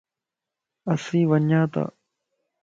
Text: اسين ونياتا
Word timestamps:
اسين 0.91 1.27
ونياتا 1.29 1.85